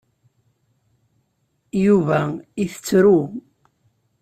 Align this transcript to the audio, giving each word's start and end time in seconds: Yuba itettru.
Yuba 1.85 2.19
itettru. 2.63 3.17